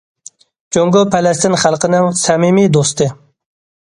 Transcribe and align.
جۇڭگو 0.77 1.01
پەلەستىن 1.15 1.57
خەلقىنىڭ 1.63 2.07
سەمىمىي 2.21 2.71
دوستى. 2.79 3.09